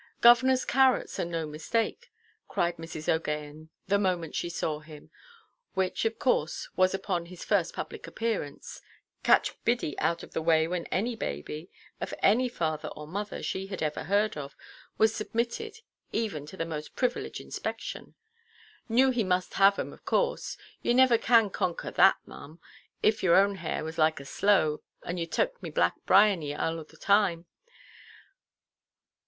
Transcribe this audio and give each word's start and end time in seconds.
"Governorʼs 0.23 0.65
carrots, 0.65 1.19
and 1.19 1.29
no 1.29 1.45
mistake," 1.45 2.11
cried 2.47 2.77
Mrs. 2.77 3.05
OʼGaghan 3.19 3.67
the 3.85 3.99
moment 3.99 4.33
she 4.33 4.49
saw 4.49 4.79
him, 4.79 5.11
which, 5.75 6.05
of 6.05 6.17
course, 6.17 6.67
was 6.75 6.95
upon 6.95 7.27
his 7.27 7.43
first 7.45 7.75
public 7.75 8.07
appearance—catch 8.07 9.63
Biddy 9.63 9.95
out 9.99 10.23
of 10.23 10.33
the 10.33 10.41
way 10.41 10.67
when 10.67 10.87
any 10.87 11.15
baby, 11.15 11.69
of 11.99 12.15
any 12.23 12.49
father 12.49 12.87
or 12.95 13.05
mother 13.05 13.43
she 13.43 13.67
had 13.67 13.83
ever 13.83 14.05
heard 14.05 14.35
of, 14.35 14.55
was 14.97 15.13
submitted 15.13 15.75
even 16.11 16.47
to 16.47 16.57
the 16.57 16.65
most 16.65 16.95
privileged 16.95 17.39
inspection—"knew 17.39 19.11
he 19.11 19.23
must 19.23 19.53
have 19.53 19.77
'em, 19.77 19.93
of 19.93 20.03
course. 20.03 20.57
You 20.81 20.95
niver 20.95 21.19
can 21.19 21.51
conquer 21.51 21.91
that, 21.91 22.15
maʼam, 22.27 22.57
if 23.03 23.21
your 23.21 23.35
own 23.35 23.57
hair 23.57 23.83
was 23.83 23.99
like 23.99 24.19
a 24.19 24.25
sloe, 24.25 24.81
and 25.03 25.19
you 25.19 25.27
tuk 25.27 25.61
me 25.61 25.69
black 25.69 25.93
briony 26.07 26.55
arl 26.55 26.83
the 26.83 26.97
time. 26.97 27.45